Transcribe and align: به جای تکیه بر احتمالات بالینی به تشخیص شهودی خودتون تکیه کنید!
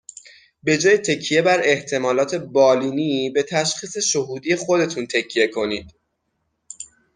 به 0.63 0.77
جای 0.77 0.97
تکیه 0.97 1.41
بر 1.41 1.61
احتمالات 1.63 2.35
بالینی 2.35 3.29
به 3.29 3.43
تشخیص 3.43 3.97
شهودی 3.97 4.55
خودتون 4.55 5.07
تکیه 5.07 5.47
کنید! 5.47 5.93